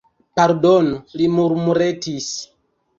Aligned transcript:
Pardonu, 0.39 0.97
li 1.21 1.29
murmuretis. 1.37 2.35